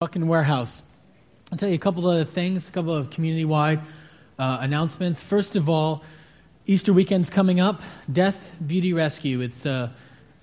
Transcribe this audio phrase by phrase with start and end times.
[0.00, 0.80] Bucking Warehouse.
[1.52, 3.80] I'll tell you a couple of things, a couple of community wide
[4.38, 5.22] uh, announcements.
[5.22, 6.02] First of all,
[6.64, 9.42] Easter weekend's coming up Death, Beauty, Rescue.
[9.42, 9.90] It's uh,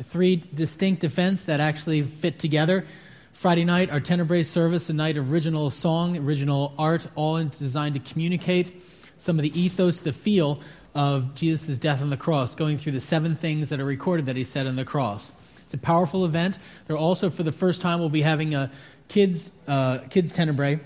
[0.04, 2.86] three distinct events that actually fit together.
[3.34, 8.00] Friday night, our Tenebrae service, a night of original song, original art, all designed to
[8.00, 8.80] communicate
[9.18, 10.62] some of the ethos, the feel
[10.94, 14.36] of Jesus' death on the cross, going through the seven things that are recorded that
[14.36, 15.32] he said on the cross.
[15.64, 16.60] It's a powerful event.
[16.86, 18.72] There also, for the first time, we'll be having a
[19.08, 20.80] kids uh, kids tenebrae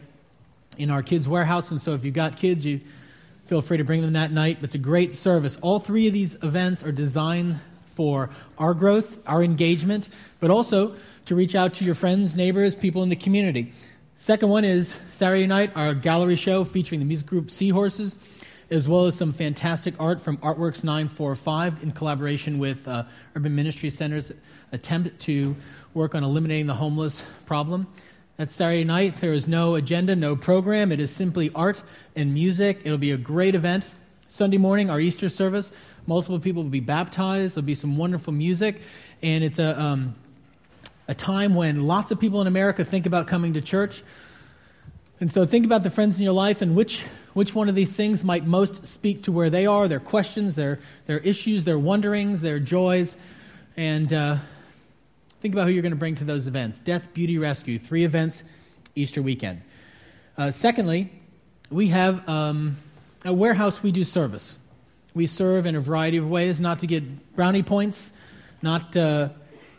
[0.77, 1.71] in our kids warehouse.
[1.71, 2.81] And so if you've got kids you
[3.45, 4.59] feel free to bring them that night.
[4.61, 5.57] It's a great service.
[5.61, 7.59] All three of these events are designed
[7.93, 10.07] for our growth our engagement
[10.39, 13.73] but also to reach out to your friends neighbors people in the community.
[14.17, 18.15] Second one is saturday night our gallery show featuring the music group seahorses
[18.71, 23.03] as well as some fantastic art from artworks 945 in collaboration with uh,
[23.35, 24.31] urban ministry centers
[24.71, 25.55] attempt to
[25.93, 27.85] work on eliminating the homeless problem
[28.41, 29.21] that's Saturday night.
[29.21, 30.91] There is no agenda, no program.
[30.91, 31.79] It is simply art
[32.15, 32.81] and music.
[32.83, 33.93] It'll be a great event.
[34.29, 35.71] Sunday morning, our Easter service,
[36.07, 37.53] multiple people will be baptized.
[37.53, 38.81] There'll be some wonderful music.
[39.21, 40.15] And it's a, um,
[41.07, 44.01] a time when lots of people in America think about coming to church.
[45.19, 47.93] And so think about the friends in your life and which, which one of these
[47.93, 52.41] things might most speak to where they are, their questions, their, their issues, their wonderings,
[52.41, 53.15] their joys.
[53.77, 54.37] And uh,
[55.41, 58.43] Think about who you're going to bring to those events Death, Beauty, Rescue, three events
[58.95, 59.63] Easter weekend.
[60.37, 61.11] Uh, secondly,
[61.71, 62.77] we have um,
[63.25, 64.59] a warehouse we do service.
[65.15, 68.13] We serve in a variety of ways, not to get brownie points,
[68.61, 69.29] not uh,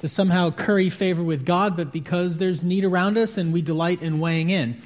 [0.01, 4.03] to somehow curry favor with God, but because there's need around us and we delight
[4.03, 4.83] in weighing in.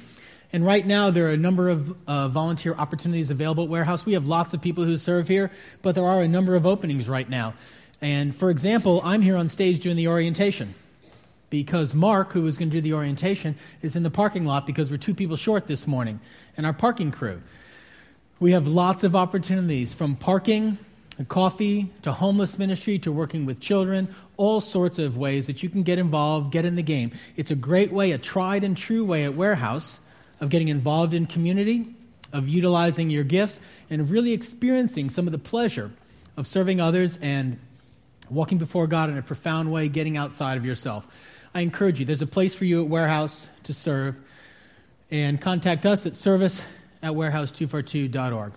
[0.53, 4.05] And right now, there are a number of uh, volunteer opportunities available at Warehouse.
[4.05, 7.09] We have lots of people who serve here, but there are a number of openings
[7.09, 7.53] right now.
[8.01, 10.73] And for example, I'm here on stage doing the orientation
[11.49, 14.91] because Mark, who was going to do the orientation, is in the parking lot because
[14.91, 16.19] we're two people short this morning
[16.55, 17.41] and our parking crew.
[18.39, 20.77] We have lots of opportunities from parking
[21.17, 25.69] to coffee to homeless ministry to working with children, all sorts of ways that you
[25.69, 27.11] can get involved, get in the game.
[27.35, 29.99] It's a great way, a tried and true way at Warehouse
[30.39, 31.95] of getting involved in community,
[32.33, 33.59] of utilizing your gifts,
[33.89, 35.91] and of really experiencing some of the pleasure
[36.35, 37.59] of serving others and
[38.29, 41.07] walking before God in a profound way, getting outside of yourself.
[41.53, 44.17] I encourage you, there's a place for you at Warehouse to serve,
[45.09, 46.61] and contact us at service
[47.01, 48.53] at warehouse242.org.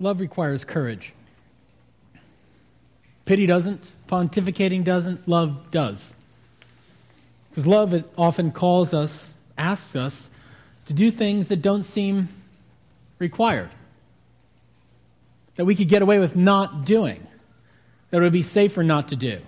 [0.00, 1.12] Love requires courage.
[3.26, 6.14] Pity doesn't, pontificating doesn't, love does.
[7.50, 10.30] Because love often calls us, asks us
[10.86, 12.28] to do things that don't seem
[13.18, 13.68] required,
[15.56, 17.24] that we could get away with not doing,
[18.10, 19.40] that it would be safer not to do.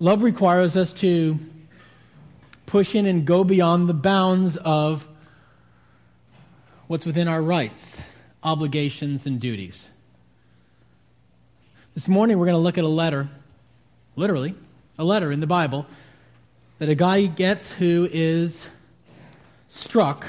[0.00, 1.38] Love requires us to
[2.66, 5.08] push in and go beyond the bounds of
[6.88, 8.02] what's within our rights,
[8.46, 9.90] obligations, and duties.
[11.94, 13.28] This morning we're going to look at a letter,
[14.14, 14.54] literally,
[14.96, 15.84] a letter in the Bible
[16.78, 18.68] that a guy gets who is
[19.66, 20.26] struck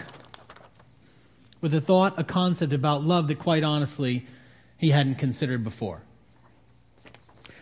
[1.61, 4.25] with a thought, a concept about love that quite honestly
[4.79, 6.01] he hadn't considered before.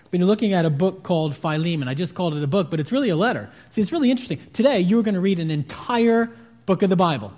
[0.03, 1.89] We've been looking at a book called Philemon.
[1.89, 3.49] I just called it a book, but it's really a letter.
[3.71, 4.39] See, it's really interesting.
[4.53, 6.31] Today, you're going to read an entire
[6.65, 7.33] book of the Bible.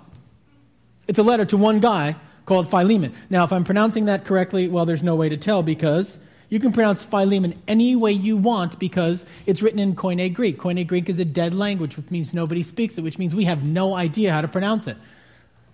[1.08, 2.14] It's a letter to one guy
[2.48, 3.14] called Philemon.
[3.28, 6.72] Now, if I'm pronouncing that correctly, well, there's no way to tell because you can
[6.72, 10.56] pronounce Philemon any way you want because it's written in Koine Greek.
[10.56, 13.62] Koine Greek is a dead language, which means nobody speaks it, which means we have
[13.62, 14.96] no idea how to pronounce it.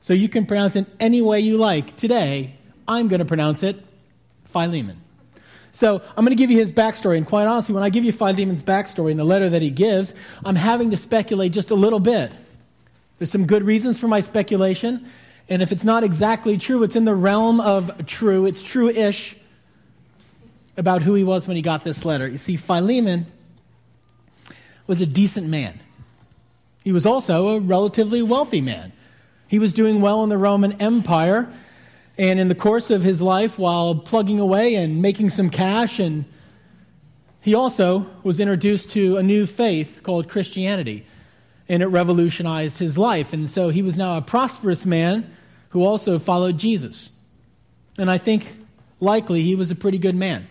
[0.01, 1.97] So you can pronounce it any way you like.
[1.97, 2.57] Today,
[2.89, 3.81] I'm going to pronounce it
[4.47, 5.01] Philemon.
[5.71, 7.19] So I'm going to give you his backstory.
[7.19, 10.13] And quite honestly, when I give you Philemon's backstory in the letter that he gives,
[10.45, 12.33] I'm having to speculate just a little bit.
[13.19, 15.07] There's some good reasons for my speculation.
[15.49, 18.47] And if it's not exactly true, it's in the realm of true.
[18.47, 19.37] It's true ish
[20.77, 22.27] about who he was when he got this letter.
[22.27, 23.27] You see, Philemon
[24.87, 25.81] was a decent man.
[26.83, 28.93] He was also a relatively wealthy man.
[29.49, 31.49] He was doing well in the Roman Empire,
[32.19, 36.25] and in the course of his life, while plugging away and making some cash, and
[37.41, 41.07] he also was introduced to a new faith called Christianity,
[41.69, 43.33] and it revolutionized his life.
[43.33, 45.31] And so he was now a prosperous man
[45.71, 47.11] who also followed Jesus.
[47.99, 48.53] And I think
[49.01, 50.49] likely he was a pretty good man.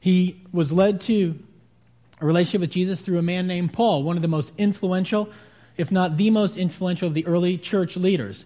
[0.00, 1.38] He was led to
[2.20, 5.30] a relationship with Jesus through a man named Paul, one of the most influential,
[5.76, 8.44] if not the most influential, of the early church leaders.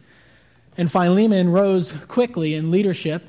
[0.76, 3.28] And Philemon rose quickly in leadership,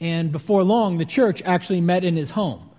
[0.00, 2.70] and before long, the church actually met in his home.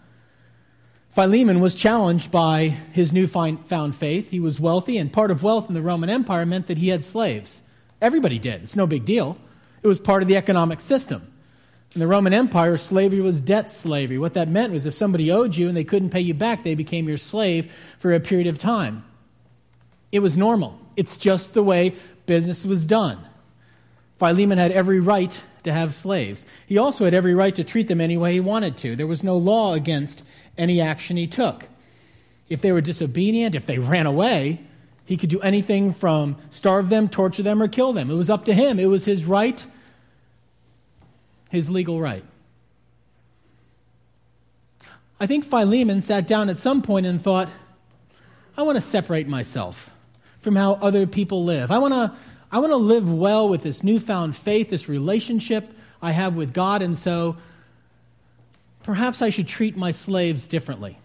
[1.16, 4.32] Philemon was challenged by his newfound faith.
[4.32, 7.06] He was wealthy, and part of wealth in the Roman Empire meant that he had
[7.06, 7.62] slaves.
[8.02, 8.64] Everybody did.
[8.64, 9.38] It's no big deal.
[9.82, 11.32] It was part of the economic system.
[11.94, 14.18] In the Roman Empire, slavery was debt slavery.
[14.18, 16.76] What that meant was if somebody owed you and they couldn't pay you back, they
[16.76, 19.06] became your slave for a period of time.
[20.12, 20.78] It was normal.
[20.98, 21.96] It's just the way
[22.26, 23.20] business was done.
[24.20, 26.46] Philemon had every right to have slaves.
[26.66, 28.96] He also had every right to treat them any way he wanted to.
[28.96, 30.24] There was no law against
[30.58, 31.66] any action he took.
[32.48, 34.62] If they were disobedient, if they ran away,
[35.06, 38.10] he could do anything from starve them, torture them, or kill them.
[38.10, 38.80] It was up to him.
[38.80, 39.64] It was his right,
[41.50, 42.24] his legal right.
[45.20, 47.50] I think Philemon sat down at some point and thought,
[48.58, 49.92] I want to separate myself
[50.40, 51.72] from how other people live.
[51.72, 52.12] I want to
[52.52, 55.70] I want to live well with this newfound faith, this relationship
[56.02, 57.38] I have with God, and so
[58.84, 60.98] perhaps I should treat my slaves differently.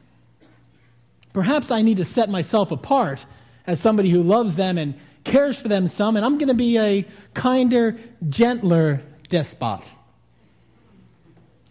[1.33, 3.25] Perhaps I need to set myself apart
[3.67, 4.95] as somebody who loves them and
[5.25, 7.97] cares for them some, and I'm going to be a kinder,
[8.29, 9.83] gentler despot.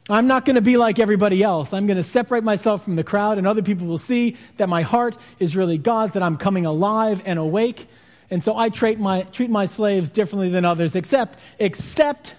[0.10, 1.71] I'm not going to be like everybody else.
[1.71, 4.81] I'm going to separate myself from the crowd, and other people will see that my
[4.81, 7.88] heart is really God's, that I'm coming alive and awake.
[8.31, 12.36] And so I treat my, treat my slaves differently than others, except, except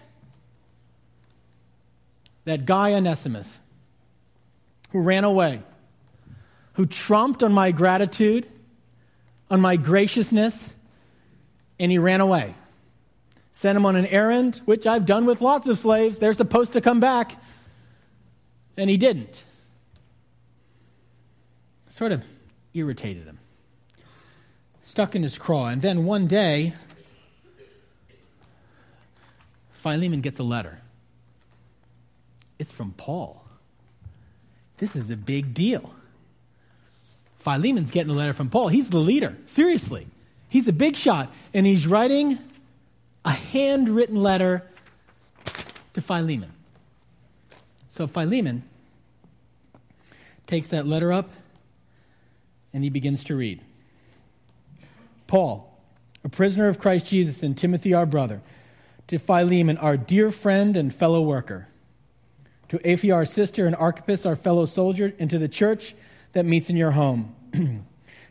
[2.45, 3.59] that guy Onesimus
[4.91, 5.63] who ran away,
[6.75, 8.47] who trumped on my gratitude,
[9.51, 10.75] on my graciousness,
[11.79, 12.55] and he ran away.
[13.53, 16.19] Sent him on an errand, which I've done with lots of slaves.
[16.19, 17.37] They're supposed to come back,
[18.77, 19.45] and he didn't.
[21.89, 22.23] Sort of
[22.73, 23.40] irritated him,
[24.91, 25.69] stuck in his craw.
[25.69, 26.75] And then one day,
[29.73, 30.81] Philemon gets a letter.
[32.59, 33.45] It's from Paul.
[34.79, 35.95] This is a big deal.
[37.39, 38.69] Philemon's getting a letter from Paul.
[38.69, 39.37] He's the leader.
[39.47, 40.09] Seriously.
[40.49, 41.33] He's a big shot.
[41.55, 42.39] And he's writing
[43.25, 44.69] a handwritten letter
[45.95, 46.51] to Philemon.
[47.89, 48.65] So Philemon
[50.49, 51.31] takes that letter up
[52.73, 53.61] and he begins to read
[55.31, 55.81] Paul,
[56.25, 58.43] a prisoner of Christ Jesus, and Timothy, our brother,
[59.07, 61.69] to Philemon, our dear friend and fellow worker
[62.71, 65.95] to Apphia, our sister, and Archippus, our fellow soldier, and to the church
[66.33, 67.35] that meets in your home.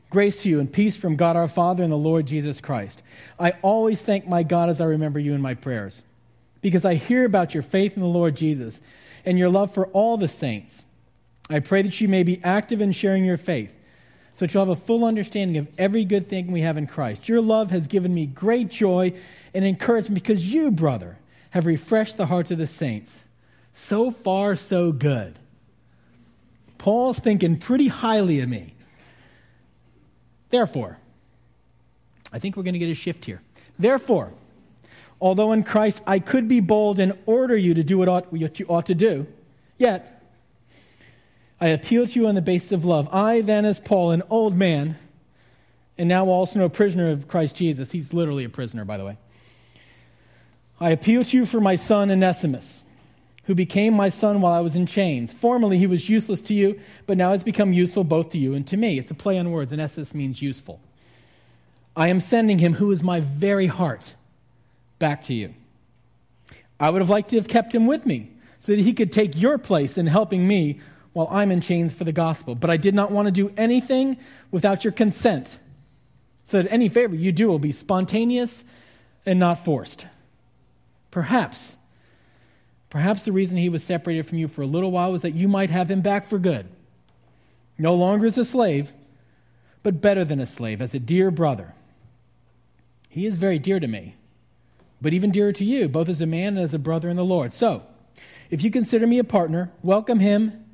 [0.10, 3.04] Grace to you and peace from God our Father and the Lord Jesus Christ.
[3.38, 6.02] I always thank my God as I remember you in my prayers,
[6.62, 8.80] because I hear about your faith in the Lord Jesus
[9.26, 10.86] and your love for all the saints.
[11.50, 13.74] I pray that you may be active in sharing your faith,
[14.40, 17.28] so that you'll have a full understanding of every good thing we have in Christ.
[17.28, 19.12] Your love has given me great joy
[19.54, 21.18] and encouragement because you, brother,
[21.50, 23.26] have refreshed the hearts of the saints.
[23.74, 25.38] So far, so good.
[26.78, 28.76] Paul's thinking pretty highly of me.
[30.52, 31.00] Therefore,
[32.32, 33.42] I think we're going to get a shift here.
[33.78, 34.32] Therefore,
[35.20, 38.66] although in Christ I could be bold and order you to do what, what you
[38.70, 39.28] ought to do,
[39.78, 40.19] yet
[41.62, 43.10] I appeal to you on the basis of love.
[43.14, 44.98] I, then, as Paul, an old man,
[45.98, 49.18] and now also a prisoner of Christ Jesus, he's literally a prisoner, by the way.
[50.80, 52.86] I appeal to you for my son Onesimus
[53.50, 55.34] who became my son while I was in chains.
[55.34, 58.68] Formerly he was useless to you, but now has become useful both to you and
[58.68, 59.00] to me.
[59.00, 60.80] It's a play on words, Esses means useful.
[61.96, 64.14] I am sending him, who is my very heart,
[65.00, 65.56] back to you.
[66.80, 69.36] I would have liked to have kept him with me so that he could take
[69.36, 70.80] your place in helping me
[71.14, 72.56] while I'm in chains for the gospel.
[72.56, 74.18] But I did not want to do anything
[74.52, 75.60] without your consent,
[76.44, 78.64] so that any favor you do will be spontaneous
[79.26, 80.08] and not forced.
[81.12, 81.78] Perhaps
[82.90, 85.48] Perhaps the reason he was separated from you for a little while was that you
[85.48, 86.68] might have him back for good.
[87.78, 88.94] No longer as a slave,
[89.84, 91.74] but better than a slave, as a dear brother.
[93.08, 94.16] He is very dear to me,
[95.02, 97.24] but even dearer to you, both as a man and as a brother in the
[97.24, 97.54] Lord.
[97.54, 97.86] So,
[98.50, 100.66] if you consider me a partner, welcome him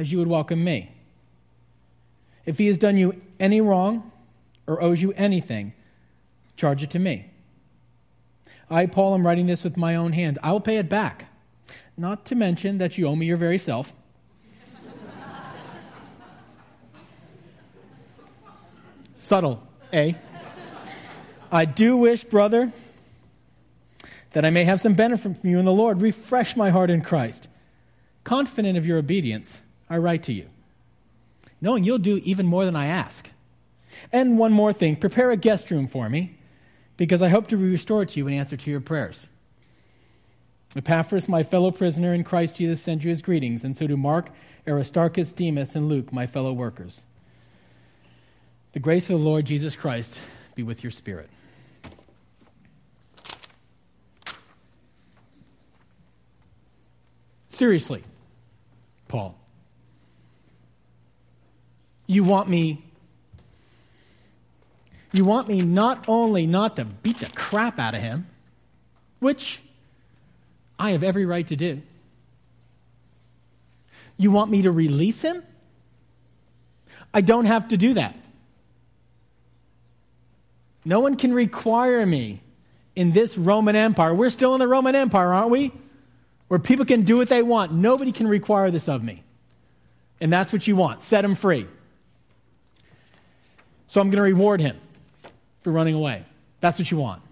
[0.00, 0.90] as you would welcome me.
[2.46, 4.10] If he has done you any wrong
[4.66, 5.74] or owes you anything,
[6.56, 7.26] charge it to me.
[8.70, 10.38] I, Paul, am writing this with my own hand.
[10.42, 11.26] I will pay it back
[11.98, 13.94] not to mention that you owe me your very self.
[19.18, 20.14] Subtle, eh?
[21.52, 22.72] I do wish, brother,
[24.30, 26.00] that I may have some benefit from you in the Lord.
[26.00, 27.48] Refresh my heart in Christ.
[28.24, 30.48] Confident of your obedience, I write to you.
[31.60, 33.28] knowing you'll do even more than I ask.
[34.12, 36.38] And one more thing prepare a guest room for me,
[36.96, 39.26] because I hope to be restored to you in answer to your prayers.
[40.76, 44.30] Epaphras, my fellow prisoner in Christ Jesus, sends you his greetings, and so do Mark,
[44.66, 47.02] Aristarchus, Demas, and Luke, my fellow workers.
[48.72, 50.18] The grace of the Lord Jesus Christ
[50.54, 51.28] be with your spirit.
[57.48, 58.04] Seriously,
[59.08, 59.39] Paul.
[62.10, 62.82] You want me
[65.12, 68.26] you want me not only not to beat the crap out of him,
[69.20, 69.60] which
[70.76, 71.82] I have every right to do.
[74.16, 75.44] You want me to release him?
[77.14, 78.16] I don't have to do that.
[80.84, 82.40] No one can require me
[82.96, 84.12] in this Roman Empire.
[84.14, 85.72] We're still in the Roman Empire, aren't we?
[86.48, 87.72] Where people can do what they want.
[87.72, 89.22] Nobody can require this of me.
[90.20, 91.02] And that's what you want.
[91.02, 91.68] Set him free.
[93.90, 94.78] So I'm going to reward him
[95.62, 96.24] for running away.
[96.60, 97.22] That's what you want.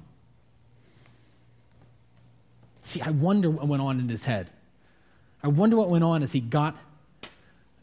[2.82, 4.48] See, I wonder what went on in his head.
[5.40, 6.76] I wonder what went on as he got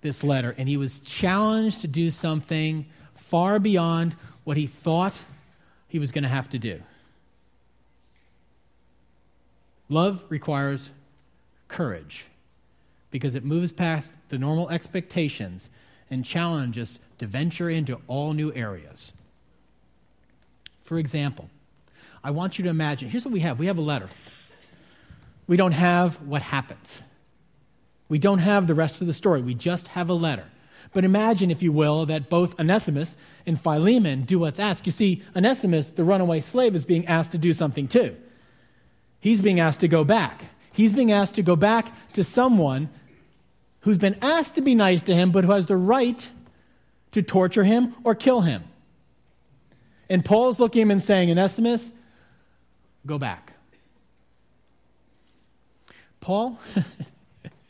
[0.01, 4.13] this letter and he was challenged to do something far beyond
[4.43, 5.13] what he thought
[5.87, 6.81] he was going to have to do.
[9.87, 10.89] Love requires
[11.69, 12.25] courage
[13.09, 15.69] because it moves past the normal expectations
[16.09, 19.13] and challenges to venture into all new areas.
[20.83, 21.49] For example,
[22.23, 24.09] I want you to imagine here's what we have we have a letter.
[25.47, 27.01] We don't have what happens.
[28.09, 29.41] We don't have the rest of the story.
[29.41, 30.45] We just have a letter.
[30.93, 34.85] But imagine, if you will, that both Onesimus and Philemon do what's asked.
[34.85, 38.15] You see, Onesimus, the runaway slave, is being asked to do something too.
[39.19, 40.45] He's being asked to go back.
[40.71, 42.89] He's being asked to go back to someone
[43.81, 46.27] who's been asked to be nice to him, but who has the right
[47.15, 48.65] to torture him or kill him.
[50.09, 51.89] And Paul's looking at him and saying, Onesimus,
[53.05, 53.53] go back.
[56.19, 56.59] Paul,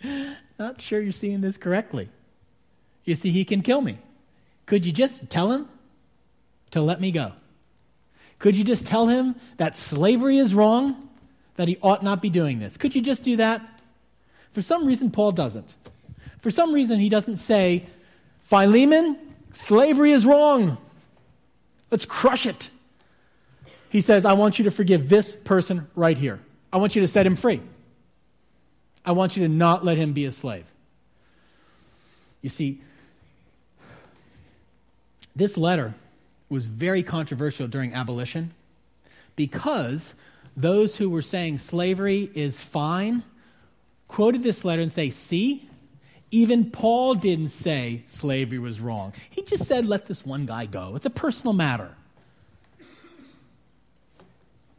[0.57, 2.09] not sure you're seeing this correctly.
[3.03, 3.99] You see, he can kill me.
[4.65, 5.69] Could you just tell him
[6.71, 7.33] to let me go?
[8.39, 11.07] Could you just tell him that slavery is wrong,
[11.57, 12.77] that he ought not be doing this?
[12.77, 13.61] Could you just do that?
[14.53, 15.71] For some reason, Paul doesn't.
[16.39, 17.85] For some reason, he doesn't say,
[18.41, 19.19] Philemon,
[19.55, 20.77] slavery is wrong.
[21.91, 22.69] Let's crush it.
[23.89, 26.39] He says, I want you to forgive this person right here.
[26.71, 27.61] I want you to set him free.
[29.05, 30.65] I want you to not let him be a slave.
[32.41, 32.81] You see,
[35.35, 35.93] this letter
[36.49, 38.53] was very controversial during abolition
[39.35, 40.13] because
[40.55, 43.23] those who were saying slavery is fine
[44.07, 45.67] quoted this letter and say, See,
[46.31, 49.13] even Paul didn't say slavery was wrong.
[49.29, 50.95] He just said, let this one guy go.
[50.95, 51.95] It's a personal matter.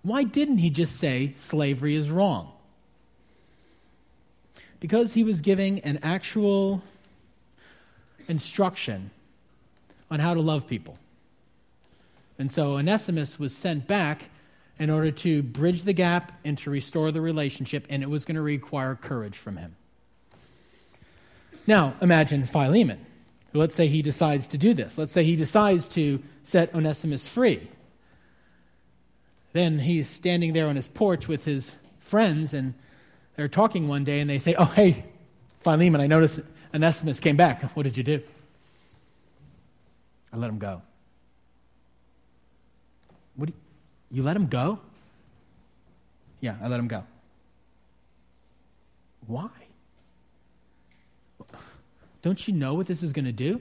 [0.03, 2.53] Why didn't he just say slavery is wrong?
[4.81, 6.83] because he was giving an actual
[8.29, 9.11] instruction
[10.11, 10.99] on how to love people.
[12.39, 14.25] And so Onesimus was sent back
[14.79, 18.35] in order to bridge the gap and to restore the relationship, and it was going
[18.35, 19.75] to require courage from him.
[21.67, 23.05] Now, imagine Philemon.
[23.53, 24.99] Let's say he decides to do this.
[24.99, 27.69] Let's say he decides to set Onesimus free.
[29.53, 32.75] Then he's standing there on his porch with his friends, and
[33.37, 35.05] they're talking one day and they say, Oh, hey,
[35.61, 36.41] Philemon, I noticed
[36.75, 37.63] Onesimus came back.
[37.75, 38.23] What did you do?
[40.33, 40.83] I let him go.
[43.37, 43.49] What?
[43.49, 43.55] You,
[44.11, 44.79] you let him go?
[46.41, 47.05] Yeah, I let him go.
[49.27, 49.49] Why?
[52.27, 53.61] Don't you know what this is going to do?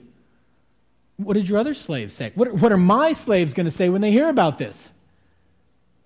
[1.18, 2.32] What did your other slaves say?
[2.34, 4.92] What, what are my slaves going to say when they hear about this?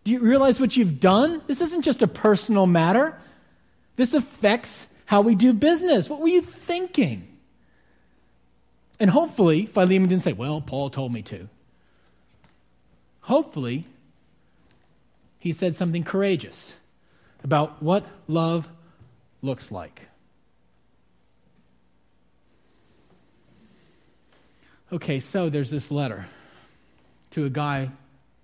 [0.03, 1.41] Do you realize what you've done?
[1.47, 3.17] This isn't just a personal matter.
[3.95, 6.09] This affects how we do business.
[6.09, 7.29] What were you thinking?
[8.99, 11.47] And hopefully, Philemon didn't say, Well, Paul told me to.
[13.21, 13.85] Hopefully,
[15.39, 16.73] he said something courageous
[17.41, 18.67] about what love
[19.41, 20.09] looks like.
[24.91, 26.25] Okay, so there's this letter
[27.31, 27.89] to a guy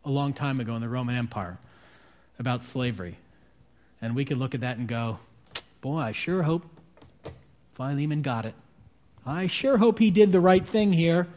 [0.03, 1.57] a long time ago in the Roman Empire
[2.37, 3.17] about slavery.
[4.01, 5.19] And we could look at that and go,
[5.81, 6.63] Boy, I sure hope
[7.73, 8.53] Philemon got it.
[9.25, 11.27] I sure hope he did the right thing here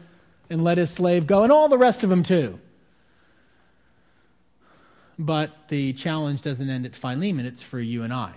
[0.49, 2.59] and let his slave go, and all the rest of them too.
[5.17, 8.33] But the challenge doesn't end at Philemon, it's for you and I.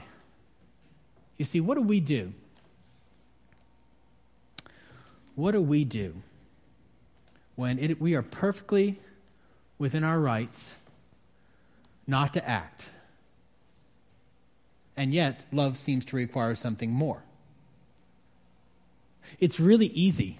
[1.36, 2.32] You see, what do we do?
[5.34, 6.14] what do we do
[7.56, 9.00] when it, we are perfectly
[9.78, 10.76] within our rights
[12.06, 12.86] not to act?
[14.96, 17.22] And yet, love seems to require something more.
[19.40, 20.38] It's really easy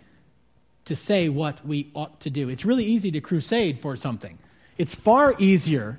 [0.85, 2.49] to say what we ought to do.
[2.49, 4.38] It's really easy to crusade for something.
[4.76, 5.99] It's far easier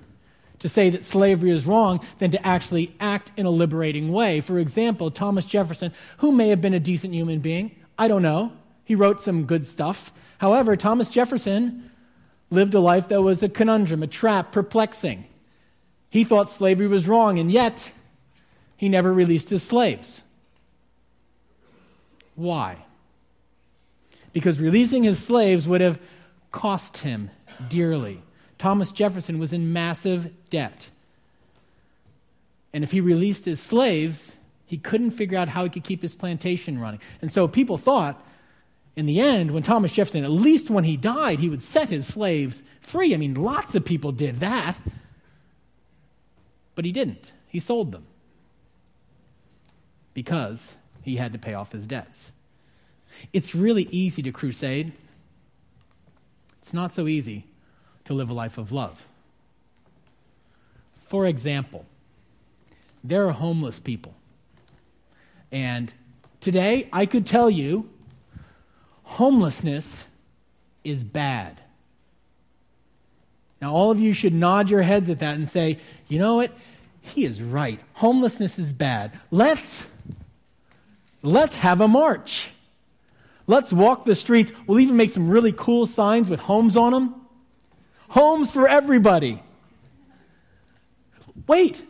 [0.59, 4.39] to say that slavery is wrong than to actually act in a liberating way.
[4.39, 8.53] For example, Thomas Jefferson, who may have been a decent human being, I don't know.
[8.85, 10.13] He wrote some good stuff.
[10.43, 11.89] However, Thomas Jefferson
[12.49, 15.23] lived a life that was a conundrum, a trap, perplexing.
[16.09, 17.93] He thought slavery was wrong, and yet
[18.75, 20.25] he never released his slaves.
[22.35, 22.75] Why?
[24.33, 25.97] Because releasing his slaves would have
[26.51, 27.29] cost him
[27.69, 28.21] dearly.
[28.57, 30.89] Thomas Jefferson was in massive debt.
[32.73, 34.35] And if he released his slaves,
[34.65, 36.99] he couldn't figure out how he could keep his plantation running.
[37.21, 38.21] And so people thought,
[38.95, 42.05] in the end, when Thomas Jefferson, at least when he died, he would set his
[42.05, 43.13] slaves free.
[43.13, 44.77] I mean, lots of people did that.
[46.75, 47.31] But he didn't.
[47.47, 48.05] He sold them
[50.13, 52.31] because he had to pay off his debts.
[53.31, 54.93] It's really easy to crusade.
[56.61, 57.45] It's not so easy
[58.05, 59.07] to live a life of love.
[60.99, 61.85] For example,
[63.03, 64.13] there are homeless people.
[65.51, 65.93] And
[66.41, 67.89] today, I could tell you
[69.03, 70.07] homelessness
[70.83, 71.59] is bad.
[73.61, 76.51] Now, all of you should nod your heads at that and say, you know what?
[77.01, 77.79] He is right.
[77.93, 79.11] Homelessness is bad.
[79.31, 79.85] Let's
[81.21, 82.51] let's have a march.
[83.45, 84.53] Let's walk the streets.
[84.67, 87.15] We'll even make some really cool signs with homes on them.
[88.09, 89.41] Homes for everybody.
[91.47, 91.85] Wait.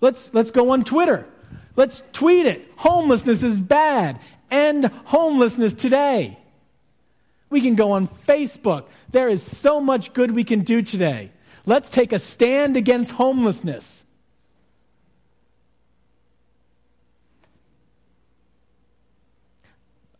[0.00, 1.26] Let's, let's go on Twitter.
[1.74, 2.70] Let's tweet it.
[2.76, 4.18] Homelessness is bad.
[4.50, 6.38] End homelessness today.
[7.50, 8.84] We can go on Facebook.
[9.10, 11.30] There is so much good we can do today.
[11.66, 14.04] Let's take a stand against homelessness.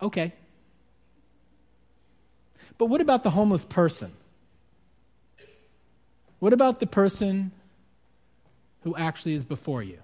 [0.00, 0.32] Okay.
[2.76, 4.12] But what about the homeless person?
[6.38, 7.50] What about the person
[8.82, 9.98] who actually is before you?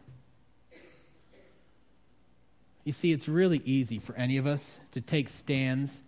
[2.85, 5.99] You see, it's really easy for any of us to take stands,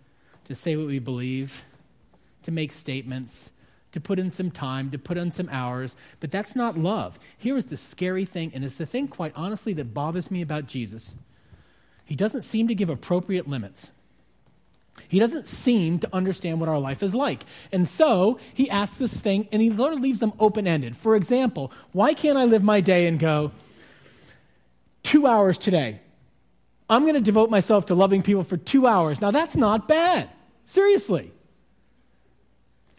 [0.45, 1.65] to say what we believe,
[2.43, 3.49] to make statements,
[3.91, 7.19] to put in some time, to put in some hours, but that's not love.
[7.37, 10.67] Here is the scary thing, and it's the thing, quite honestly, that bothers me about
[10.67, 11.15] Jesus.
[12.05, 13.89] He doesn't seem to give appropriate limits.
[15.07, 17.43] He doesn't seem to understand what our life is like.
[17.71, 20.97] And so he asks this thing and he sort of leaves them open ended.
[20.97, 23.51] For example, why can't I live my day and go,
[25.03, 25.99] two hours today?
[26.89, 29.19] I'm going to devote myself to loving people for two hours.
[29.19, 30.29] Now, that's not bad.
[30.65, 31.31] Seriously.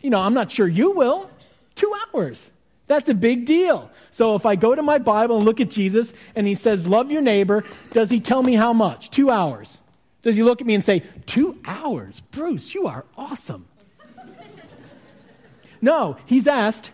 [0.00, 1.30] You know, I'm not sure you will.
[1.74, 2.52] Two hours.
[2.86, 3.90] That's a big deal.
[4.10, 7.12] So if I go to my Bible and look at Jesus and he says, Love
[7.12, 9.10] your neighbor, does he tell me how much?
[9.10, 9.78] Two hours.
[10.22, 12.20] Does he look at me and say, Two hours?
[12.30, 13.66] Bruce, you are awesome.
[15.80, 16.90] no, he's asked.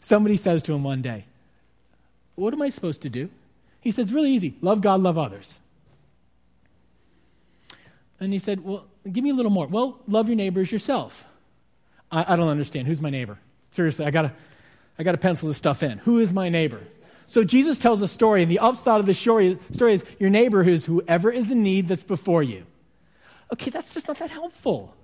[0.00, 1.26] Somebody says to him one day,
[2.34, 3.28] What am I supposed to do?
[3.80, 5.58] He said, It's really easy love God, love others.
[8.20, 9.66] And he said, Well, give me a little more.
[9.66, 11.24] Well, love your neighbors yourself.
[12.10, 12.86] I, I don't understand.
[12.86, 13.38] Who's my neighbor?
[13.70, 14.32] Seriously, I gotta,
[14.98, 15.98] I gotta pencil this stuff in.
[15.98, 16.80] Who is my neighbor?
[17.26, 20.64] So Jesus tells a story, and the upshot of the story, story is your neighbor
[20.64, 22.64] who's whoever is in need that's before you.
[23.52, 24.94] Okay, that's just not that helpful.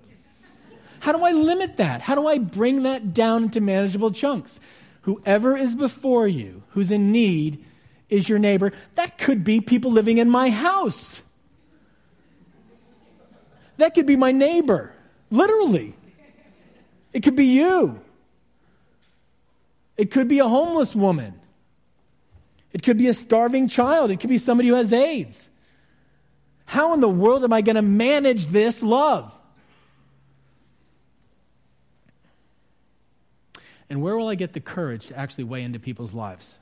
[0.99, 2.01] How do I limit that?
[2.01, 4.59] How do I bring that down into manageable chunks?
[5.01, 7.63] Whoever is before you, who's in need,
[8.09, 8.71] is your neighbor.
[8.95, 11.21] That could be people living in my house.
[13.77, 14.93] That could be my neighbor,
[15.29, 15.95] literally.
[17.13, 17.99] It could be you.
[19.97, 21.39] It could be a homeless woman.
[22.73, 24.11] It could be a starving child.
[24.11, 25.49] It could be somebody who has AIDS.
[26.65, 29.31] How in the world am I going to manage this love?
[33.89, 36.57] And where will I get the courage to actually weigh into people's lives?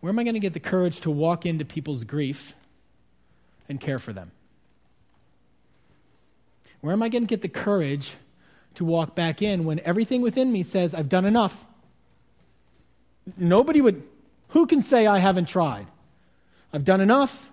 [0.00, 2.54] Where am I going to get the courage to walk into people's grief
[3.68, 4.30] and care for them?
[6.80, 8.14] Where am I going to get the courage
[8.76, 11.66] to walk back in when everything within me says, I've done enough?
[13.36, 14.02] Nobody would,
[14.48, 15.86] who can say I haven't tried?
[16.72, 17.50] I've done enough.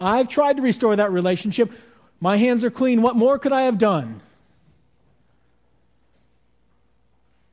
[0.00, 1.70] I've tried to restore that relationship.
[2.20, 3.02] My hands are clean.
[3.02, 4.20] What more could I have done?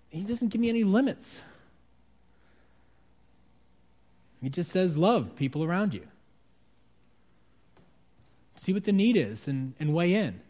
[0.10, 1.42] He doesn't give me any limits.
[4.42, 6.08] He just says, love people around you.
[8.56, 10.42] see what the need is and, and weigh in.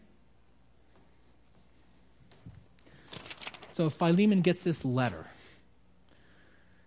[3.72, 5.26] So Philemon gets this letter.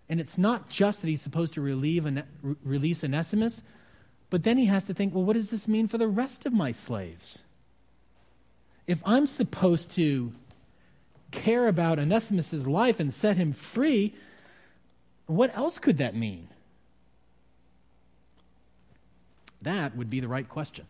[0.08, 3.62] And it's not just that he's supposed to relieve an, re- release Onesimus,
[4.30, 6.54] but then he has to think, well, what does this mean for the rest of
[6.54, 7.40] my slaves?
[8.86, 10.34] If I'm supposed to
[11.32, 14.14] care about Onesimus' life and set him free,
[15.26, 16.50] what else could that mean?
[19.66, 20.86] That would be the right question.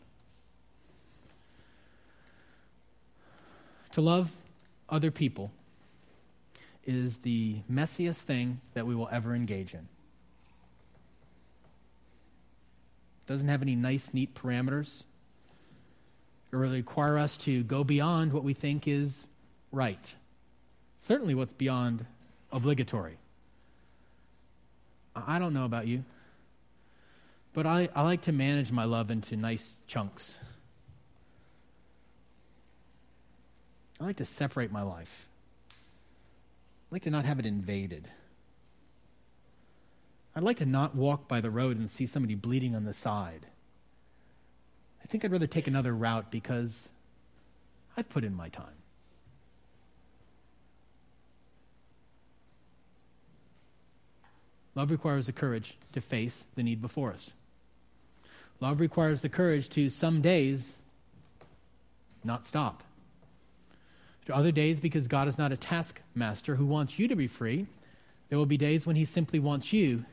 [3.93, 4.33] To love
[4.89, 5.51] other people
[6.85, 9.87] is the messiest thing that we will ever engage in.
[13.27, 15.03] Doesn't have any nice, neat parameters.
[16.51, 19.27] It will require us to go beyond what we think is
[19.71, 20.15] right.
[20.99, 22.05] Certainly, what's beyond
[22.51, 23.17] obligatory.
[25.15, 26.03] I don't know about you,
[27.55, 30.37] but I, I like to manage my love into nice chunks.
[33.99, 35.25] I like to separate my life.
[35.71, 38.09] I like to not have it invaded.
[40.35, 43.45] I'd like to not walk by the road and see somebody bleeding on the side.
[45.01, 46.89] I think I'd rather take another route because
[47.95, 48.65] I've put in my time.
[54.75, 57.31] Love requires the courage to face the need before us.
[58.59, 60.73] Love requires the courage to some days
[62.23, 62.83] not stop.
[64.27, 67.67] Are other days, because God is not a taskmaster who wants you to be free,
[68.29, 70.05] there will be days when He simply wants you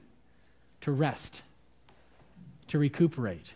[0.82, 1.40] to rest,
[2.68, 3.54] to recuperate.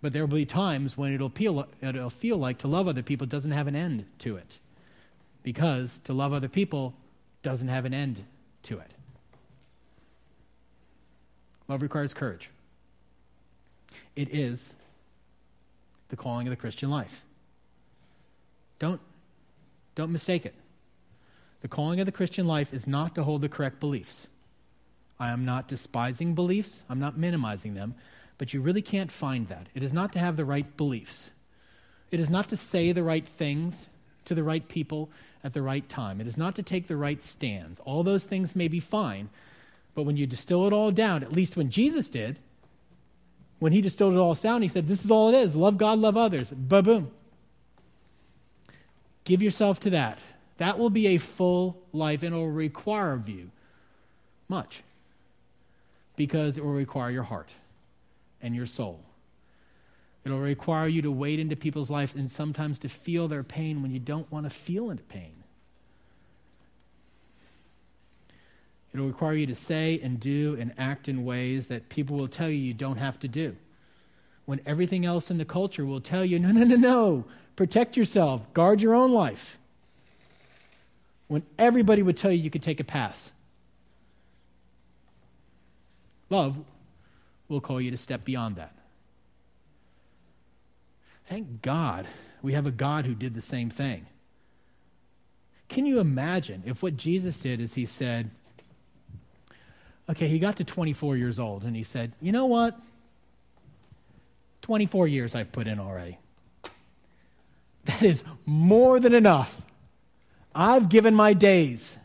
[0.00, 3.26] But there will be times when it'll feel, it'll feel like to love other people
[3.26, 4.58] doesn't have an end to it.
[5.42, 6.94] Because to love other people
[7.42, 8.24] doesn't have an end
[8.62, 8.90] to it.
[11.68, 12.48] Love requires courage.
[14.16, 14.74] It is
[16.08, 17.22] the calling of the Christian life.
[18.78, 19.00] Don't,
[19.94, 20.54] don't mistake it.
[21.60, 24.28] The calling of the Christian life is not to hold the correct beliefs.
[25.18, 27.94] I am not despising beliefs, I'm not minimizing them,
[28.38, 29.68] but you really can't find that.
[29.74, 31.30] It is not to have the right beliefs,
[32.10, 33.88] it is not to say the right things
[34.26, 35.10] to the right people
[35.42, 37.80] at the right time, it is not to take the right stands.
[37.80, 39.30] All those things may be fine,
[39.94, 42.38] but when you distill it all down, at least when Jesus did,
[43.58, 45.98] when he distilled it all down, he said, This is all it is love God,
[45.98, 46.50] love others.
[46.50, 47.10] Ba boom.
[49.24, 50.18] Give yourself to that.
[50.58, 53.50] That will be a full life and it will require of you
[54.48, 54.82] much
[56.14, 57.50] because it will require your heart
[58.40, 59.00] and your soul.
[60.24, 63.82] It will require you to wade into people's lives and sometimes to feel their pain
[63.82, 65.35] when you don't want to feel into pain.
[68.96, 72.28] It will require you to say and do and act in ways that people will
[72.28, 73.54] tell you you don't have to do.
[74.46, 77.24] When everything else in the culture will tell you, no, no, no, no,
[77.56, 79.58] protect yourself, guard your own life.
[81.28, 83.32] When everybody would tell you you could take a pass.
[86.30, 86.58] Love
[87.48, 88.74] will call you to step beyond that.
[91.26, 92.06] Thank God
[92.40, 94.06] we have a God who did the same thing.
[95.68, 98.30] Can you imagine if what Jesus did is he said,
[100.08, 102.78] Okay, he got to 24 years old and he said, You know what?
[104.62, 106.18] 24 years I've put in already.
[107.84, 109.62] That is more than enough.
[110.54, 111.96] I've given my days.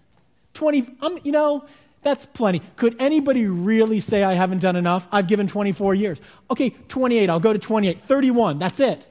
[0.53, 1.65] 20, um, you know,
[2.03, 2.61] that's plenty.
[2.75, 5.07] Could anybody really say I haven't done enough?
[5.11, 6.19] I've given 24 years.
[6.49, 8.01] Okay, 28, I'll go to 28.
[8.01, 9.05] 31, that's it.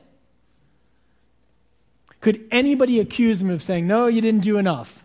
[2.21, 5.05] Could anybody accuse him of saying, no, you didn't do enough?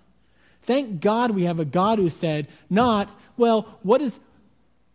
[0.64, 4.20] Thank God we have a God who said, not, well, what is,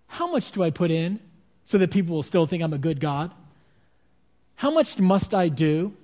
[0.07, 1.21] how much do I put in
[1.65, 3.31] so that people will still think I'm a good God?
[4.57, 5.95] How much must I do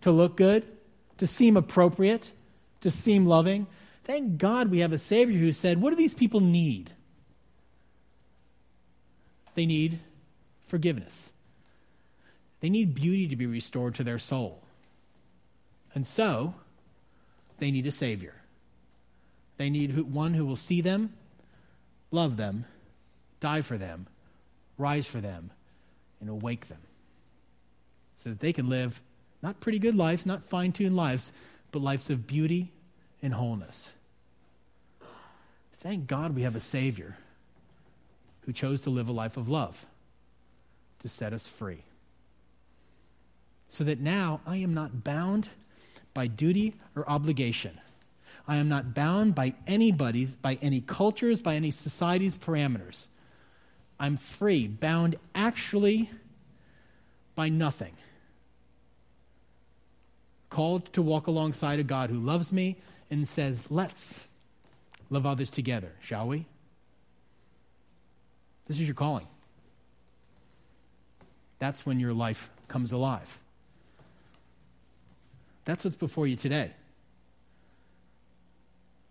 [0.00, 0.66] to look good,
[1.18, 2.32] to seem appropriate,
[2.80, 3.66] to seem loving?
[4.04, 6.92] Thank God we have a Savior who said, What do these people need?
[9.54, 10.00] They need
[10.66, 11.30] forgiveness.
[12.60, 14.62] They need beauty to be restored to their soul.
[15.94, 16.54] And so,
[17.58, 18.34] they need a Savior.
[19.58, 21.12] They need one who will see them
[22.12, 22.64] love them,
[23.40, 24.06] die for them,
[24.78, 25.50] rise for them,
[26.20, 26.78] and awake them.
[28.22, 29.00] So that they can live
[29.42, 31.32] not pretty good lives, not fine tuned lives,
[31.72, 32.70] but lives of beauty
[33.20, 33.90] and wholeness.
[35.80, 37.16] Thank God we have a Savior
[38.42, 39.86] who chose to live a life of love
[41.00, 41.82] to set us free.
[43.68, 45.48] So that now I am not bound
[46.14, 47.80] by duty or obligation.
[48.46, 53.06] I am not bound by anybody's, by any cultures, by any society's parameters.
[54.00, 56.10] I'm free, bound actually
[57.34, 57.92] by nothing.
[60.50, 62.76] Called to walk alongside a God who loves me
[63.10, 64.26] and says, Let's
[65.08, 66.46] love others together, shall we?
[68.66, 69.26] This is your calling.
[71.58, 73.38] That's when your life comes alive.
[75.64, 76.72] That's what's before you today.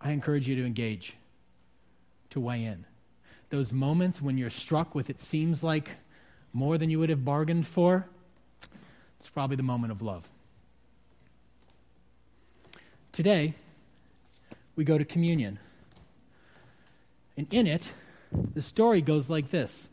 [0.02, 1.16] I encourage you to engage,
[2.30, 2.84] to weigh in.
[3.50, 5.90] Those moments when you're struck with it seems like
[6.52, 8.06] more than you would have bargained for,
[9.18, 10.28] it's probably the moment of love.
[13.12, 13.54] Today,
[14.74, 15.58] we go to communion.
[17.36, 17.92] And in it,
[18.54, 19.88] the story goes like this.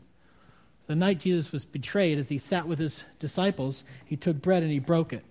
[0.86, 4.72] The night Jesus was betrayed, as he sat with his disciples, he took bread and
[4.72, 5.22] he broke it.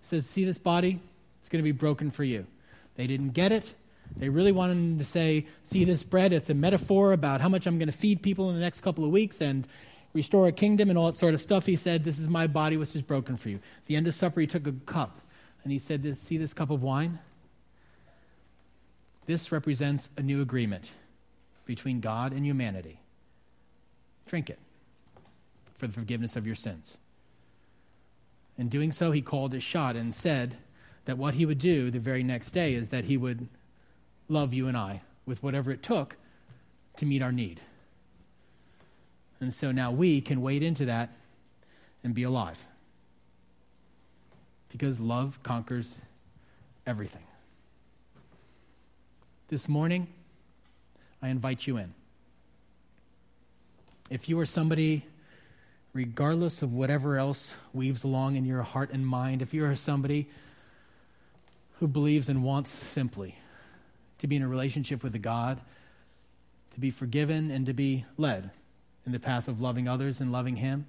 [0.00, 0.98] He says, See this body?
[1.38, 2.46] It's going to be broken for you.
[2.96, 3.74] They didn't get it.
[4.16, 6.32] They really wanted him to say, See this bread?
[6.32, 9.04] It's a metaphor about how much I'm going to feed people in the next couple
[9.04, 9.66] of weeks and
[10.12, 11.66] restore a kingdom and all that sort of stuff.
[11.66, 13.56] He said, This is my body, which is broken for you.
[13.56, 15.20] At the end of supper, he took a cup
[15.64, 17.18] and he said, this, See this cup of wine?
[19.26, 20.90] This represents a new agreement
[21.64, 23.00] between God and humanity.
[24.26, 24.58] Drink it
[25.74, 26.98] for the forgiveness of your sins.
[28.56, 30.56] In doing so, he called a shot and said
[31.06, 33.48] that what he would do the very next day is that he would
[34.28, 36.16] love you and I with whatever it took
[36.96, 37.60] to meet our need.
[39.40, 41.10] And so now we can wade into that
[42.02, 42.64] and be alive.
[44.70, 45.94] Because love conquers
[46.86, 47.22] everything.
[49.48, 50.08] This morning,
[51.22, 51.94] I invite you in.
[54.10, 55.04] If you are somebody,
[55.92, 60.28] regardless of whatever else weaves along in your heart and mind, if you are somebody
[61.78, 63.36] who believes and wants simply
[64.24, 65.60] to be in a relationship with a God,
[66.72, 68.50] to be forgiven, and to be led
[69.04, 70.86] in the path of loving others and loving Him,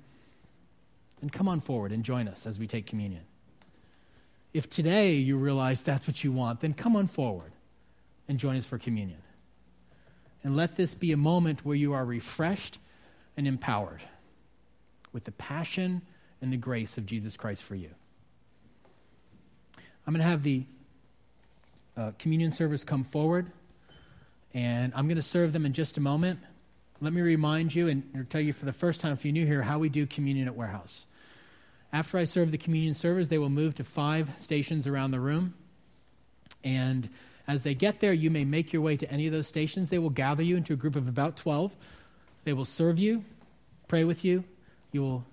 [1.20, 3.24] then come on forward and join us as we take communion.
[4.54, 7.52] If today you realize that's what you want, then come on forward
[8.30, 9.20] and join us for communion.
[10.42, 12.80] And let this be a moment where you are refreshed
[13.36, 14.02] and empowered
[15.12, 16.04] with the passion
[16.42, 17.90] and the grace of Jesus Christ for you.
[20.08, 20.64] I'm going to have the
[21.98, 23.52] uh, communion servers come forward,
[24.54, 26.40] and I'm going to serve them in just a moment.
[27.02, 29.62] Let me remind you and tell you for the first time, if you're new here,
[29.62, 31.06] how we do communion at Warehouse.
[31.92, 35.54] After I serve the communion servers, they will move to five stations around the room.
[36.64, 37.10] And
[37.48, 39.90] as they get there, you may make your way to any of those stations.
[39.90, 41.74] They will gather you into a group of about 12.
[42.44, 43.24] They will serve you,
[43.88, 44.44] pray with you.
[44.92, 45.26] You will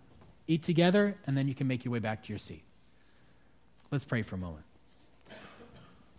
[0.47, 2.65] eat together, and then you can make your way back to your seat.
[3.91, 4.65] Let's pray for a moment.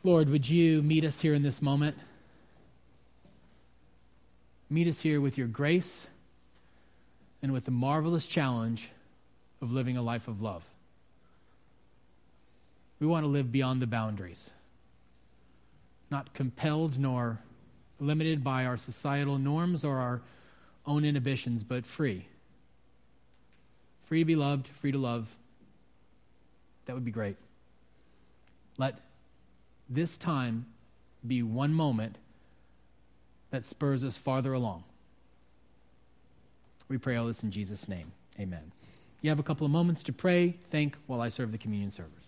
[0.04, 1.98] Lord, would you meet us here in this moment?
[4.70, 6.08] Meet us here with your grace
[7.42, 8.90] and with the marvelous challenge
[9.62, 10.64] of living a life of love.
[13.00, 14.52] We want to live beyond the boundaries
[16.14, 17.40] not compelled nor
[18.00, 20.22] limited by our societal norms or our
[20.86, 22.28] own inhibitions, but free.
[24.04, 25.36] Free to be loved, free to love.
[26.86, 27.36] That would be great.
[28.78, 29.00] Let
[29.94, 30.66] this time
[31.26, 32.18] be one moment
[33.52, 34.84] that spurs us farther along.
[36.90, 38.12] We pray all this in Jesus' name.
[38.40, 38.72] Amen.
[39.22, 42.23] You have a couple of moments to pray, thank while I serve the communion service.